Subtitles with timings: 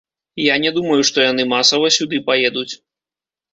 [0.43, 2.69] Я не думаю, што яны масава сюды паедуць.